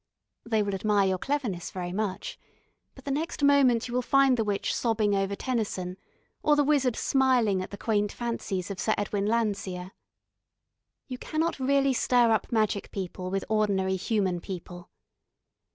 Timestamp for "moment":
3.43-3.87